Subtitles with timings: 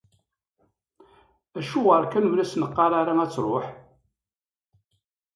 [1.59, 3.65] Acuɣer kan ur as-neqqar ara ad tṛuḥ?